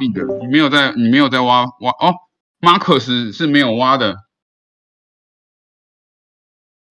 [0.00, 2.14] 你没有在你没有在挖挖哦
[2.60, 4.16] ，Marcus 是没有挖的。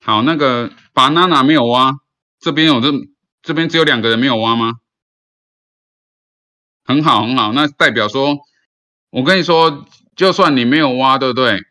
[0.01, 1.93] 好，那个 banana 没有挖，
[2.39, 2.91] 这边有这
[3.41, 4.73] 这边只有两个人没有挖吗？
[6.83, 8.39] 很好很好，那代表说，
[9.09, 11.61] 我跟你说，就算你没有挖，对不对？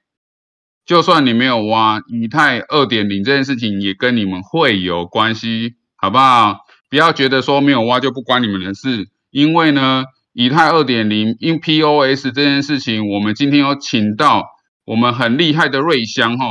[0.87, 6.65] 就算你没有挖，以太二点零这件事情也跟你们会有关系，好不好？
[6.89, 14.47] 不要觉得说没有挖就不关你们的事，因为呢，以太二点零因 POS 这件事情，我们今天有请到
[14.85, 16.47] 我们很厉害的瑞香哈。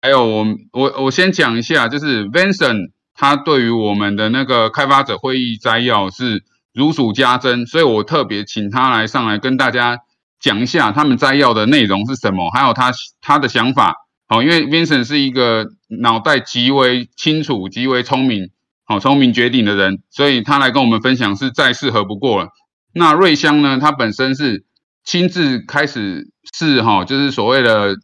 [0.00, 6.42] 还有我我我先讲一下，就是 Vincent 他对于我们的那个开发者会议摘要是
[6.74, 9.98] 如数家珍，所以我特别请他来上来跟大家
[10.40, 13.94] 讲一下他们摘要的内容是什么，还有他他的想法。
[14.26, 15.66] 好，因为 Vincent 是一个
[16.00, 18.50] 脑袋极为清楚、极为聪明、
[18.84, 22.48] 好聪明绝顶的人，所以他来跟我们分享是再适合不过了。
[22.94, 24.64] 那瑞香呢，他本身是
[25.04, 27.96] 亲自开始试哈，就是所谓的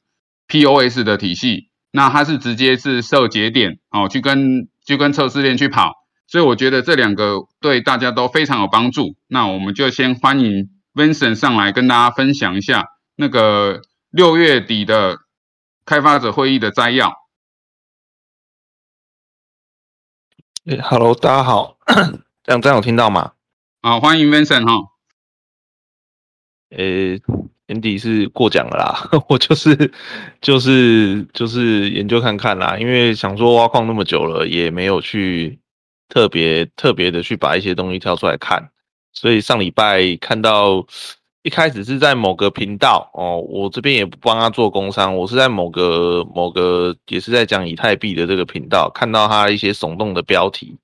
[0.48, 1.68] POS 的体系。
[1.90, 5.94] 那它是直接是设节点哦，去跟去跟测试链去跑，
[6.26, 9.16] 所以我觉得这两个对大家都非常有帮助。
[9.26, 12.84] 那我们就先欢迎 Vincent 上来跟大家分享一下
[13.16, 13.80] 那个
[14.10, 15.16] 六月底的
[15.86, 17.10] 开发者会议的摘要。
[20.66, 21.78] 哎，Hello，大家好，
[22.44, 23.32] 这样这样有听到吗？
[23.88, 24.90] 好，欢迎 Vincent 哈。
[26.76, 27.18] 呃。
[27.70, 29.92] 年底是过奖了啦， 我就是
[30.40, 35.58] 就是就是研究看看啦，因为想说挖矿那么久了，也没有去
[36.08, 38.70] 特别特别的去把一些东西挑出来看，
[39.12, 40.86] 所以上礼拜看到
[41.42, 50.74] 一开始是在某个频道哦，我这边也不帮他做工商，我是在某个某个也是在讲以太币的这个频道看到他一些耸动的标题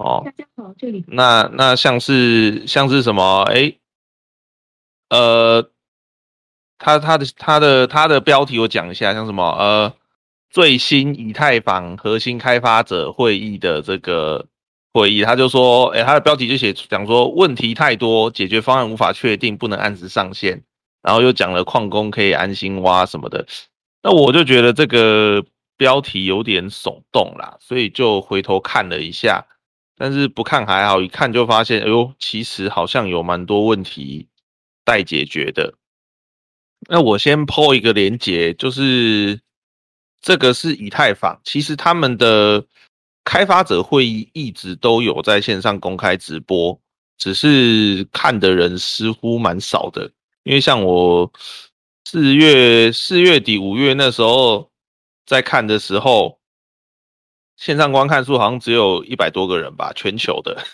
[0.00, 3.74] 哦，大家好，这里那那像是像是什么哎
[5.10, 5.70] 呃。
[6.82, 9.92] 他他的他的他的标题我讲一下，像什么呃
[10.48, 14.46] 最新以太坊核心开发者会议的这个
[14.94, 20.62] 会议，他就说，哎，他的标题就写讲说问题太多，解决方案无法确定，不能按时上线，
[21.02, 23.46] 然后又讲了矿工可以安心挖什么的，
[24.02, 25.44] 那我就觉得这个
[25.76, 29.44] 标题有点耸动啦，所以就回头看了一下，
[30.02, 34.26] 但是不看还好，一看就发现，哎呦，其实好像有蛮多问题
[34.82, 35.74] 待解决的。
[36.88, 39.38] 那我先抛一个连接，就是
[40.22, 42.64] 这个是以太坊，其实他们的
[43.26, 46.80] 开发者会议一直都有在线上公开直播，
[47.18, 50.10] 只是看的人似乎蛮少的。
[50.44, 51.30] 因为像我
[52.06, 54.70] 四月四月底五月那时候
[55.26, 56.39] 在看的时候，
[57.60, 60.64] 线上观看数好像只有一百多个人吧，全球的。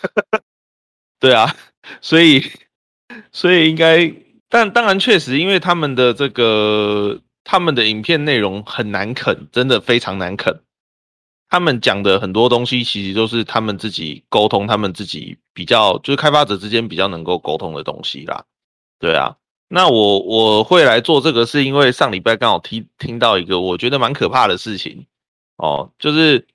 [1.18, 1.52] 对啊，
[2.00, 2.44] 所以
[3.32, 4.14] 所以应该。
[4.48, 10.60] 但当然，确实，因为他们的这个他们的影片内容很难啃，真的非常难啃。
[11.48, 18.44] 他们讲的很多东西，其实都是他们自己沟通，他们自己比较就是开发者之间比较能够沟通的东西啦。
[19.00, 19.34] 对啊，
[19.68, 25.06] 那我我会来做这个，是因为上礼拜刚好听听到一个我觉得蛮可怕的事情
[25.56, 26.46] 哦，就是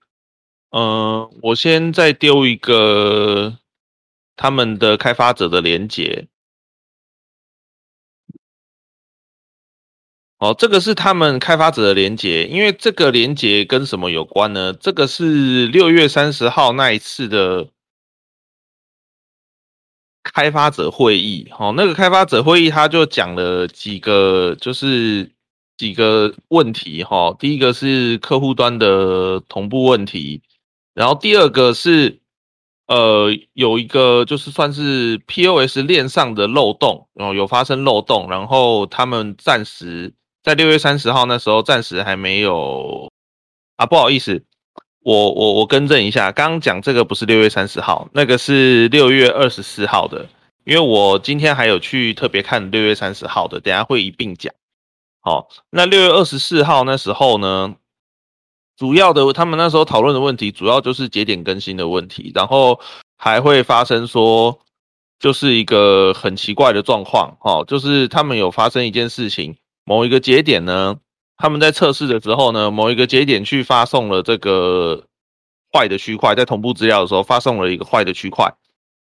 [0.72, 3.58] 嗯，我先再丢一个
[4.36, 6.28] 他们的开发者的连接。
[10.40, 14.74] 哦，这个是他们开发者的连接，因为这个连接跟什么有关呢？
[14.74, 17.70] 这个是六月三十号那一次的
[20.24, 21.48] 开发者会议。
[21.60, 25.32] 哦，那个开发者会议他就讲了几个，就是
[25.78, 27.04] 几个问题。
[27.04, 30.42] 哈，第一个是客户端的同步问题，
[30.94, 32.20] 然后第二个是
[32.88, 40.14] 呃有一个就是算是 POS 链上的漏洞，然后有发生漏洞，然后他们暂时。
[40.44, 43.08] 在六月三十号那时候，暂时还没有
[43.76, 44.44] 啊，不好意思，
[45.04, 50.28] 我我我更正一下，刚刚讲这个不是六月三十号，那个是六月二十四号的，
[50.64, 54.52] 因为我今天还有去特别看六月三十号的，等下会一并讲。
[55.20, 57.76] 好，那六月二十四号那时候呢，
[58.82, 62.80] 主要的他们那时候讨论的问题，主要就是节点更新的问题，然后
[63.16, 64.58] 还会发生说，
[65.20, 69.56] 就是一个很奇怪的状况，哦，就是他们有发生一件事情。
[69.86, 70.96] 某一个节点呢，
[71.38, 75.04] 他们在测试的时候呢，某一个节点去发送了这个
[75.72, 78.52] 坏的区块，在同步资料的时候发送了一个坏的区块。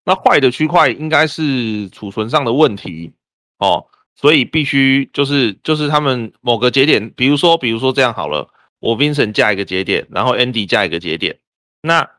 [0.05, 3.13] 那坏的区块应该是储存上的问题
[3.61, 3.87] 哦，
[4.17, 8.49] 所以必须就是就是他们某个节点，比如说比如说这样好了，
[8.81, 11.39] 我 Vincent 加一个节点，然后 Andy 加一个节点。
[11.83, 12.11] 那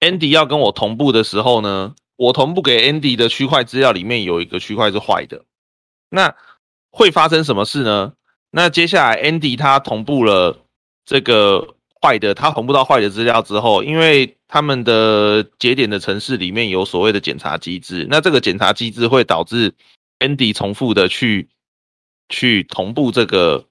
[0.00, 5.44] Andy 要跟我同步的时候呢，我同步给 Andy 的区块资料里面有一个区块是坏的。
[6.10, 6.34] 那
[6.90, 8.12] 会发生什么事呢？
[8.50, 10.58] 那接下来 Andy 他同步了
[11.04, 19.74] 这个坏的，他同步到坏的资料之后，因为他们的节点的城市里面有所谓的检查机制，那这个检查机制会导致
[20.20, 21.48] Andy 重复的去
[22.28, 23.66] 去同步这个，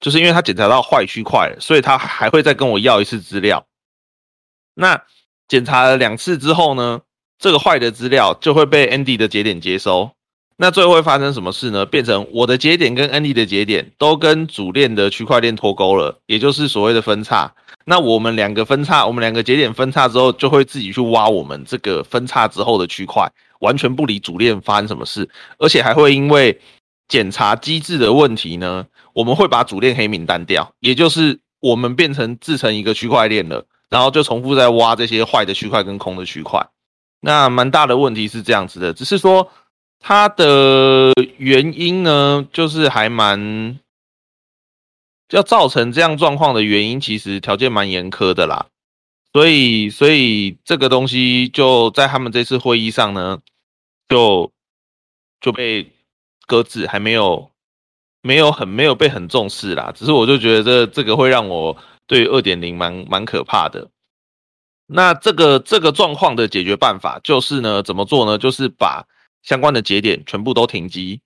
[0.00, 3.66] 就是因为他检查到坏区块，所以他还会再跟我要一次资料。
[4.74, 5.02] 那
[5.46, 7.00] 检查了两次之后呢，
[7.38, 10.10] 这个坏的资料就会被 Andy 的节点接收。
[10.56, 11.86] 那最后会发生什么事呢？
[11.86, 17.50] 变成我的节点跟 Andy 的节点都跟主链的区块链脱钩了，也就是所谓的分叉。
[17.86, 23.26] 那我们两个分叉，我们两个节点分叉之后，就会自己去挖我们这个分叉之后的区块，
[23.60, 25.26] 完全不理主链发生什么事，
[25.58, 26.60] 而且还会因为
[27.08, 36.68] 检查机制的问题呢，我们会把主链黑名单掉，也就是我们变成制成一个区块链了，然后就重复在挖这些坏的区块跟空的区块。
[37.20, 39.50] 那蛮大的问题是这样子的，只是说。
[40.02, 43.78] 它的原因呢，就是还蛮
[45.28, 48.68] 要造成这样状况的原因，其实条件蛮严苛的啦。
[49.34, 53.40] 所以，所以这个东西就在他们这次会议上呢，
[54.08, 54.50] 就
[55.38, 55.86] 就被
[56.46, 57.50] 搁置，还没有
[58.22, 59.92] 没有很没有被很重视啦。
[59.94, 61.76] 只是我就觉得这这个会让我
[62.06, 63.88] 对二点零蛮蛮可怕的。
[64.86, 68.38] 那这个这个状况的解决办法就是呢，怎么做呢？
[68.38, 69.06] 就是把
[69.42, 71.20] 相关的节点全部都停机，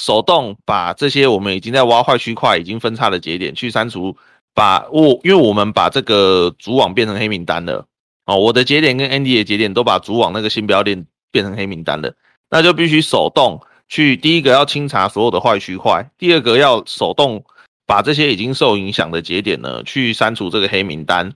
[0.00, 4.16] 手动把这些我们已经在挖坏区块、已经分叉的节点去删除。
[4.54, 7.86] 把我，因为我们把这个主网变成黑名单了
[8.24, 12.12] 哦，我的节点跟 Andy 的节点都把主网那个新标链变成黑名单了，
[12.50, 17.44] 那就必须手动去第一个要清查所有的坏区块，第二个要手动
[17.86, 21.32] 把这些已经受影响的节点呢去删除这个黑名单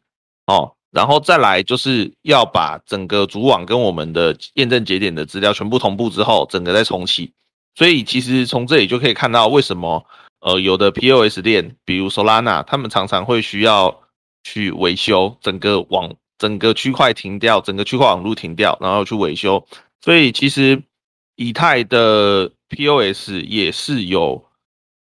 [0.46, 0.72] 哦。
[0.90, 7.32] 然后再来就是要把整个主网跟我们的验证节点的资料全部同步之后，整个再重启。
[7.74, 10.04] 所以其实从这里就可以看到，为什么
[10.40, 14.02] 呃有的 POS 链，比如 Solana，他们常常会需要
[14.44, 19.66] 去维修整个网、整个区块停掉，整个区块网络停掉，然后去维修。
[20.02, 20.82] 所以其实
[21.42, 24.44] 以太的 POS 也是有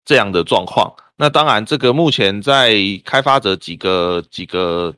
[0.05, 0.95] 这样的状况。
[1.17, 4.95] 那当然，这个目前在开发者几个几个。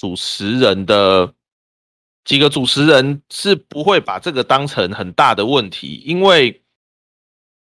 [0.00, 1.34] 主持人的
[2.24, 6.62] 几个主持人是不会把这个当成很大的问题，因为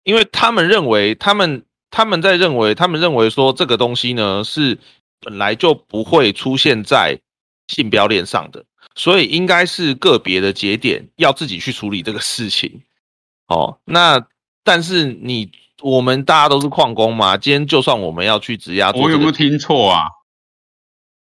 [0.06, 4.79] 因为他们认为，他们他们在认为，他们认为说这个东西呢是
[5.19, 7.19] 本来就不会出现在
[7.67, 8.63] 信标链上的，
[8.95, 12.81] 所以应该是个别的节点要自己去处理这个事情。
[13.51, 14.25] 哦，那
[14.63, 15.51] 但是你
[15.81, 20.06] 我们大家都是矿工嘛，今天就算我们要去质押，我有没有听错啊？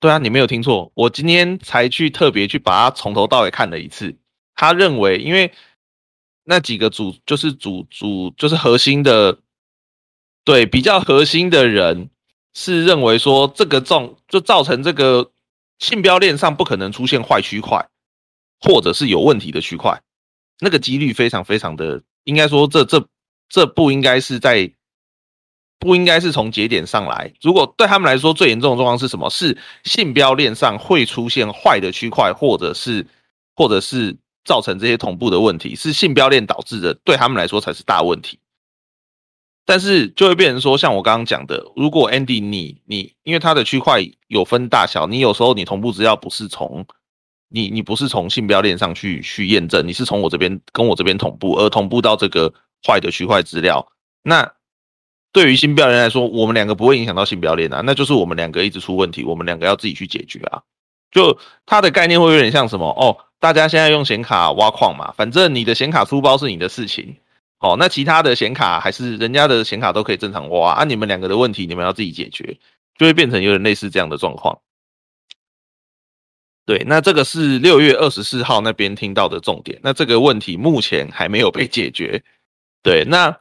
[0.01, 4.17] 对啊，你没有听错，我今天才去特别去把它从头到尾看了一次。
[4.55, 5.53] 他认为，因为
[6.43, 9.39] 那几个主就是主主就是核心的，
[10.43, 12.09] 对比较核心的人
[12.53, 15.31] 是认为说这个重就造成这个
[15.77, 17.87] 信标链上不可能出现坏区块，
[18.59, 20.01] 或者是有问题的区块，
[20.59, 23.07] 那个几率非常非常的，应该说这这
[23.49, 24.71] 这不应该是在。
[25.81, 27.33] 不应该是从节点上来。
[27.39, 29.29] 如果对他们来说最严重的状况是什么？
[29.29, 33.07] 是信标链上会出现坏的区块，或者是
[33.55, 38.37] 或者是造成这些同步的问题，是信标链导致的，对他们来说才是大问题。
[39.65, 46.85] 但是就会变成说，像我刚刚讲的，如果 Andy 你你因为它的区块有分大小，你有时候你同步资料不是从
[47.49, 52.53] 你你不是从信标链上去去验证，你是从我这边跟我这边同步，而同步到这个
[52.87, 53.85] 坏的区块资料，
[54.23, 54.53] 那。
[55.31, 60.59] 对于新标链来说，我们两个不会影响到新标链啊，那就是我们两个一直出问题，我们两个要自己去解决啊。
[61.11, 61.37] 就
[61.67, 63.15] 它的概念会有点像什么哦？
[63.39, 67.15] 大家现在用显卡挖矿嘛，反正你的显卡出包是你的事情，
[67.59, 70.83] 哦，那其他的显卡还是人家的显卡都可以正常挖啊。
[70.83, 72.57] 你们两个的问题，你们要自己解决，
[72.97, 74.57] 就会变成有点类似这样的状况。
[76.69, 82.21] 对，那这个是六月二十四号那边听到的重点，那这个问题目前还没有被解决。
[82.83, 83.35] 对，那。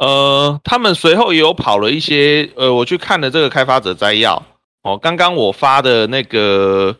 [0.00, 4.40] 呃，他们随后也有跑了一些，呃，我去看了这个开发者摘要
[4.82, 4.96] 哦。
[4.96, 6.96] 刚刚我发的那个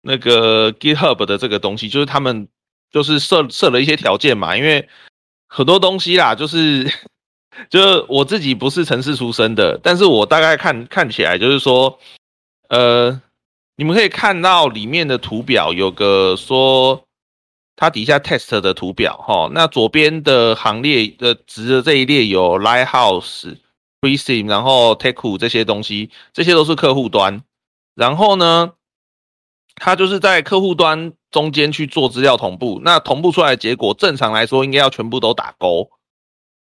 [0.00, 2.48] 那个 GitHub 的这个东西，就是他们
[2.90, 4.88] 就是设设了一些条件嘛，因为
[5.46, 6.92] 很多东西啦，就是
[7.70, 11.96] 就是我自己不是城市出身的，但是我大概看看起来就是说，
[12.70, 13.20] 呃，
[13.76, 17.04] 你们可以看到里面的图表有个说。
[17.74, 23.56] 它底下 test 的图表，哈，那左边的行列的值的这一列有 Lighthouse、
[24.00, 27.42] Presim，然后 Take 这些东西，这些都是客户端。
[27.94, 28.72] 然后呢，
[29.76, 32.80] 它就是在客户端中间去做资料同步。
[32.84, 35.90] 那同步出来结果，正常来说应该要全部都打勾。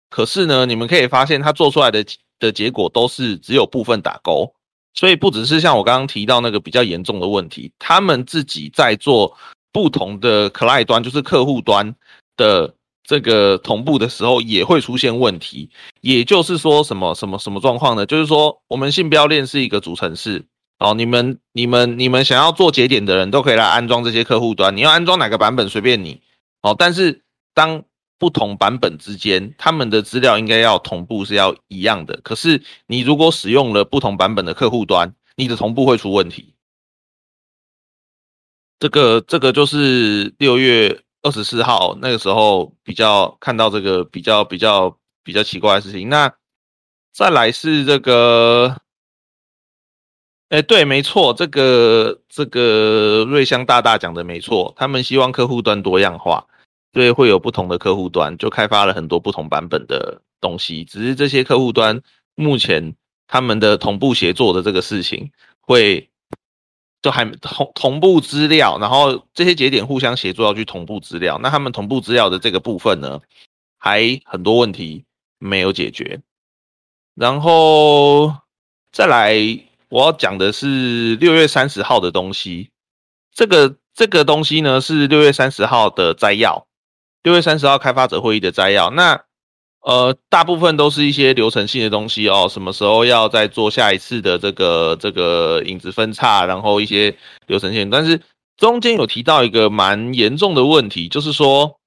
[0.09, 2.03] 可是呢，你们可以发现它做出来的
[2.39, 4.55] 的结果都是只有部分打勾，
[4.93, 9.37] 所以不只是像我刚刚提到那个比较严重的问题，他们自己在做
[9.71, 11.95] 不同的 client 端，就是客户端
[12.35, 15.69] 的这个同步的时候也会出现问题。
[16.01, 18.05] 也就是说，什么什么什么状况呢？
[18.05, 20.43] 就是说，我们信标链是一个主程式，
[20.79, 26.21] 哦，你们你们你们想要做节点的人都可以来安装这些客户端，你要安装哪个版本随便你，
[26.61, 27.83] 哦，但是当
[28.21, 32.21] 不同版本之间，他们的资料应该要同步，是要一样的。
[32.21, 36.53] 可是你如果使用了不同版本的客户端，你的同步会出问题。
[38.77, 46.07] 这个这个就是六月二十四号那个时候比较看到这个比较比较比较奇怪的事情。
[46.07, 46.31] 那
[47.11, 48.77] 再来是这个，
[50.49, 56.45] 哎，对，没错，这个这个瑞香大大讲的没错，他们希望客户端多样化。
[56.91, 60.83] 对会有不同的客户端，就开发了很多不同版本的东西。
[60.83, 62.01] 只是这些客户端
[62.35, 62.95] 目前
[63.27, 65.31] 他们的同步协作的这个事情，
[65.61, 66.09] 会
[67.01, 71.39] 就还同同步资料，然后这些节点互相协作要去同步资料。
[71.41, 73.21] 那他们同步资料的这个部分呢，
[73.77, 75.05] 还很多问题
[75.39, 76.21] 没有解决。
[77.15, 78.35] 然后
[78.91, 79.33] 再来，
[79.89, 82.69] 我要讲的是六月三十号的东西。
[83.33, 86.67] 这个这个东西呢，是六月三十号的摘要。
[87.23, 89.25] 六月三十号开发者会议的摘要，那
[89.81, 92.47] 呃，大部分都是一些流程性的东西哦。
[92.49, 97.15] 什么时候要再做下一次的这个这个影子分叉，然后一些
[97.47, 97.89] 流程性。
[97.89, 98.21] 但是
[98.57, 101.79] 中间有提到一个蛮严重的问题，就是说，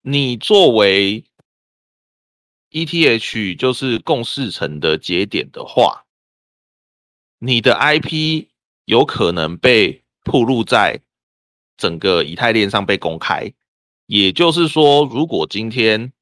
[0.00, 1.24] 你作为
[2.70, 6.04] ETH 就是共事层的节点的话，
[7.38, 8.46] 你的 IP
[8.86, 11.00] 有可能被曝露在
[11.76, 13.52] 整个以太链上被公开。
[14.06, 16.12] 也就是说，如果今天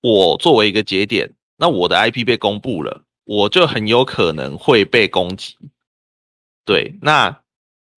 [0.00, 5.56] 我作为一个节点，那我的 IP 被公布了，我就很有可能会被攻击。
[6.64, 7.42] 对，那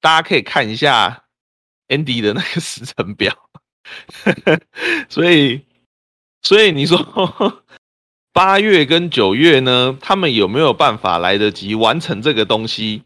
[0.01, 1.25] 大家可以看一下
[1.89, 3.35] Andy 的那个 时程表。
[5.09, 5.65] 所以，
[6.43, 7.63] 所以你说
[8.33, 13.03] 八月跟九月呢，他们有没有办法来得及完成这个东西？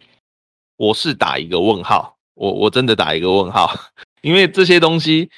[0.76, 3.72] 我是打一个问号，我我真的打一个问号。
[4.22, 5.30] 因为这些东西，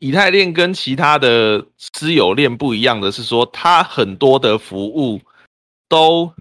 [0.00, 5.20] 以太链跟其他的私有链不一样的是说，它很多的服务
[5.88, 6.32] 都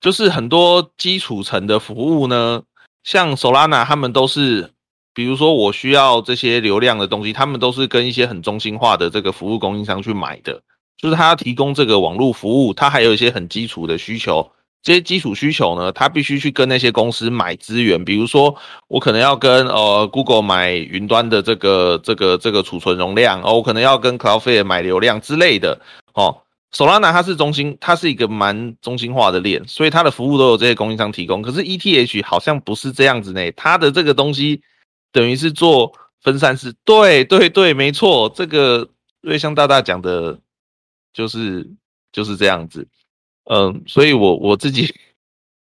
[0.00, 2.62] 就是很多基础层的服务呢，
[3.04, 4.72] 像 Solana 他们都是，
[5.14, 10.62] 比如说我需要这些流量的东西，他们都是跟一些很中心化的这个服务供应商去买的，
[10.96, 14.50] 就是他要提供这个网络服务，他还有一些很基础的需求。
[14.82, 18.56] 这些基础需求呢，他必须去跟那些公司买资源，比如说
[18.88, 25.78] 我可能要跟呃 Google 买云端的这个这个这个储存容量，哦，我可能要跟 Cloudflare 买流量之类的。
[26.14, 26.34] 哦
[26.72, 31.42] ，Solana 它是中心，它是一个蛮中心化的链，所以它的服务都有这些供应商提供。
[31.42, 34.62] 可是 ETH 好像不是这样子呢，它的这个东西
[35.12, 36.74] 等于是做分散式。
[36.84, 38.88] 对对对，没错，这个
[39.20, 40.38] 瑞香大大讲的
[41.12, 41.68] 就是
[42.12, 42.88] 就是这样子。
[43.44, 44.94] 嗯，所以我我自己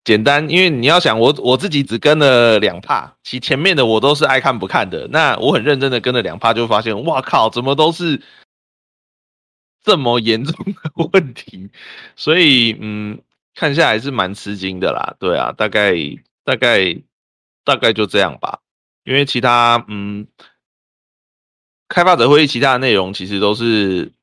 [0.06, 5.08] 简单，因为你要想我我自己只跟了两帕，其前面的我都是爱看不看的。
[5.10, 8.22] 那我很认真的跟了两帕，就发现哇靠，怎么都是
[9.84, 11.70] 这么严重的 问题。
[12.16, 13.20] 所以嗯，
[13.56, 15.16] 看下来是蛮吃惊的啦。
[15.20, 15.96] 对啊，大概
[16.44, 16.96] 大概
[17.64, 18.60] 大概就这样吧。
[19.04, 20.28] 因为其他嗯，
[21.90, 24.14] 开发者会议其他的内容其实都是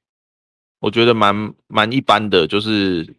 [0.79, 3.15] 我觉得蛮蛮一般的，就是。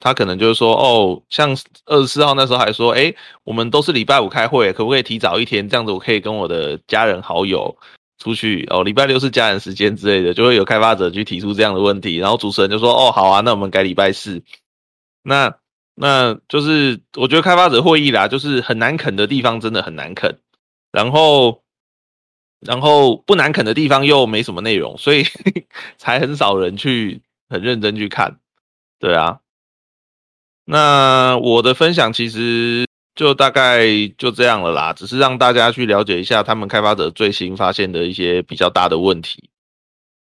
[0.00, 3.12] 他可能就是说，哦，像二十四号那时候还说，哎，
[3.42, 5.68] 我们都是礼拜五开会，可不可以提早一天？
[5.68, 7.76] 这样子我可以跟我的家人好友
[8.18, 8.84] 出去哦。
[8.84, 14.40] 礼拜六是家人时间之类的，就会有开发者去提出这样的问题，然后主持人就说，哦，好啊，那我们改礼拜四。
[15.24, 15.52] 那
[15.96, 20.38] 那就是我觉得开发者会议啦，就是很难啃的地方真的很难啃，
[20.92, 21.64] 然后
[22.60, 25.24] 然后不难啃的地方又没什么内容，所以
[25.98, 28.38] 才很少人去很认真去看。
[29.00, 29.40] 对啊。
[30.70, 33.86] 那我的分享其实就大概
[34.18, 39.48] 就这样了啦，只是让大家去了解一下他们开发者最新发现的一些比较大的问题。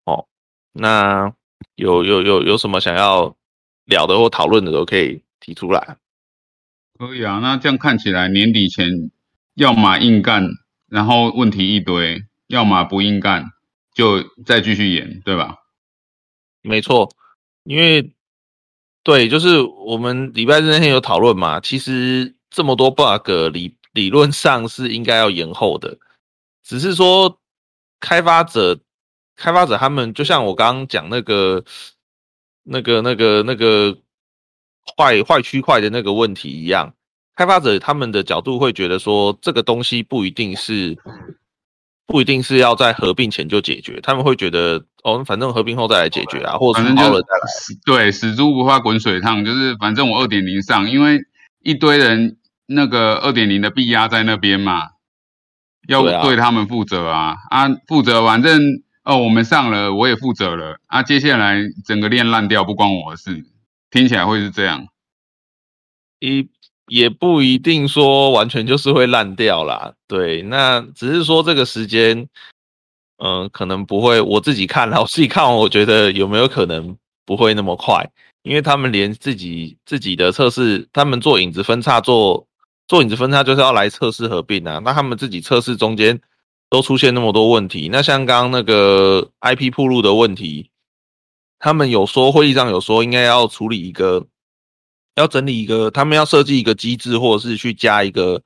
[0.05, 0.29] 哦，
[0.73, 1.33] 那
[1.75, 3.35] 有有有有什么想要
[3.85, 5.97] 聊的或讨论的都可以提出来。
[6.97, 9.11] 可以啊，那这样看起来年底前
[9.55, 10.47] 要么硬干，
[10.89, 12.17] 然后问题一堆；
[12.47, 13.45] 要么不硬干，
[13.93, 15.57] 就再继续演，对吧？
[16.63, 17.11] 没错，
[17.65, 18.13] 因为。
[19.09, 25.97] 对，就是我们礼拜日那天有讨论嘛，其实这么多 bug 理理论上是应该要延后的，
[26.63, 27.39] 只是说
[28.01, 28.79] 开发者
[29.35, 31.65] 开发者他们就像我刚刚讲那个、
[32.65, 33.97] 那个、那个、那个
[34.95, 36.93] 坏坏区块的那个问题一样，
[37.35, 40.95] 开发者他们的角度会觉得说，这个东西不一定是
[42.07, 47.49] 不一定是要在合并前就解决，他们会觉得哦，反正合并后再来解决啊，或者是好了再来。
[47.85, 51.21] 对，死猪不怕滚水烫，就是反正我二点零上，因为
[51.63, 52.37] 一堆人
[52.67, 54.89] 那个二点零的币压在那边嘛，
[55.87, 58.61] 要对他们负责啊啊，负责反正
[59.05, 63.45] 哦，我们上了，我也负责了啊，接下来整个链烂掉不关我的事，
[63.91, 64.87] 听起来会是这样。
[66.21, 66.49] 一。
[66.91, 72.27] 也不一定说完全就是会烂掉啦，对，那只是说这个时间，
[73.19, 74.21] 嗯，可能不会。
[74.21, 78.09] 我自己看了，我自己看完，我觉得有没有可能不会那么快？
[78.43, 82.47] 因为他们连自己自己的测试，他们做影子分叉，做
[82.87, 84.81] 做影子分叉就是要来测试合并啊。
[84.85, 86.21] 那他们自己测试中间
[86.71, 90.71] 都出现那么多问题，那像刚刚那个 IP 铺路的问题，
[91.59, 94.27] 他们有说会议上有说应该要处理一个。
[95.17, 98.41] 要整理一个，他们要设计一个机制，或者是去加一个，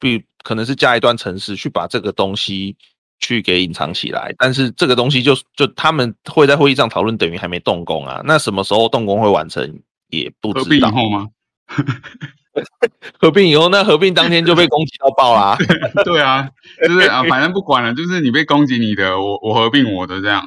[0.00, 2.74] 比可能是加一段程式，去把这个东西
[3.20, 4.34] 去给隐藏起来。
[4.38, 8.22] 但是这个东西就就他们会在会议上讨论，等于还没动工啊。
[8.24, 10.64] 那什么时候动工会完成也不知道。
[10.64, 11.26] 合并以后吗？
[13.18, 15.58] 合并以后，那合并当天就被攻击到爆啦。
[16.04, 16.48] 对啊，
[16.86, 20.42] 就是啊，反正不管了，就是你被攻击你的，我我合并我的这样。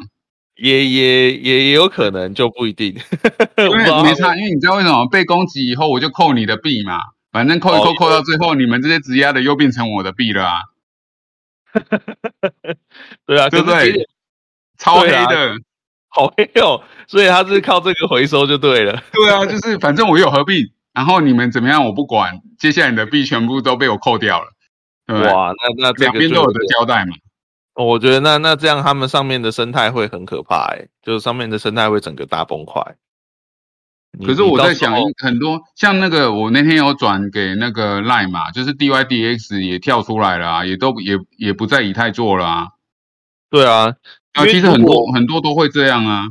[0.55, 2.93] 也也也有可能就不一定，
[3.57, 6.99] 因为没差，因为你知道为什么被攻击以后我就扣你的币嘛，
[7.31, 10.59] 反正扣一扣扣到最后，你们这些质押的又变成我的币了啊。
[13.25, 14.07] 对啊，对不对？
[14.77, 15.53] 超黑的，
[16.09, 19.03] 好黑哦，所以他是靠这个回收就对了。
[19.11, 24.47] 对啊，就是反正我有合并，然后你们怎么样我不管，接下来你的币全部都被我扣掉了，
[25.05, 25.21] 对？
[25.31, 27.15] 哇，那那两边都有的交代嘛。
[27.75, 32.95] 我觉得那那这样他们上面的生态会很可怕哎，就是上面的生态会整个大崩坏。
[34.25, 42.67] 可是我在想，很多像那个我那天有转给那个 Line 嘛，就是 DYDX 也跳出来了啊，也都也也不在以太做了啊。
[43.49, 43.93] 对啊，
[44.33, 46.29] 啊，其实很多很多都会这样啊。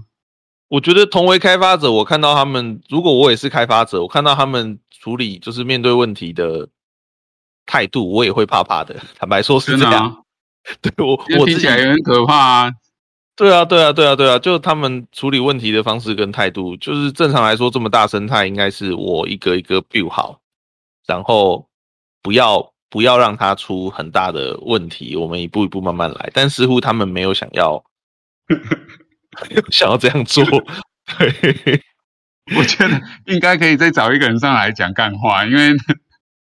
[0.69, 6.69] 我觉得同为开发者，我看到他们，如果我也是开发者，我看到他们处理就是面对问题的
[7.65, 8.97] 态度，我也会怕怕的。
[9.19, 10.25] 坦白说，是这样。
[10.83, 12.73] 对我，我听起来也很可怕啊！
[13.39, 20.41] 对啊，对啊，对啊，对啊，就他们处理问题的方式跟态度，就是正常来说，这么大生态应该是我一个一个 build 好，
[21.07, 21.69] 然后
[22.21, 26.31] 不要不要让它出很大的问题，我们一步一步慢慢来。
[26.35, 27.81] 但似乎他们没有想要
[29.71, 30.45] 想要这样做。
[31.17, 31.81] 对，
[32.57, 35.71] 我觉得应该可以再找一个人上来讲干话，因为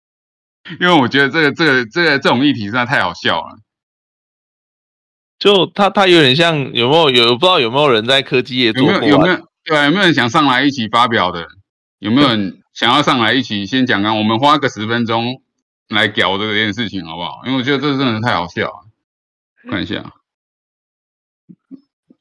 [0.81, 3.55] 因为我觉得这个这个这个这种议题实在太好笑了。
[5.39, 9.07] 就他，他有点像有没有有不知道有没有人在科技业做过？
[9.07, 9.85] 有没有对啊？
[9.85, 11.47] 有没有人想上来一起发表的？
[11.99, 14.17] 有没有人想要上来一起先讲讲？
[14.17, 15.41] 我们花个十分钟
[15.89, 17.41] 来聊这件事情好不好？
[17.45, 18.87] 因为我觉得这真的太好笑了。
[19.69, 20.13] 看一下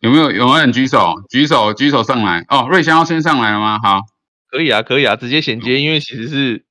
[0.00, 1.14] 有没有有没有人举手？
[1.31, 2.68] 举手举手上来哦！
[2.68, 3.81] 瑞香要先上来了吗？
[3.83, 4.02] 好，
[4.48, 6.64] 可以啊，可以啊，直接衔接，因为其实是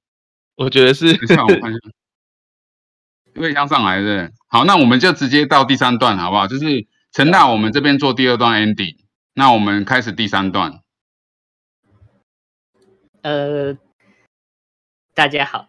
[0.55, 1.08] 我觉得是。
[1.08, 1.79] 我看一下。
[3.36, 4.32] 瑞香上来的。
[4.48, 6.48] 好，那我们就直接到第三段，好不好？
[6.48, 6.65] 就是
[7.12, 8.95] 陈大，我们这边做第二段 ending，
[9.34, 10.80] 那我们开始第三段。
[13.21, 13.78] 呃，
[15.13, 15.67] 大家好，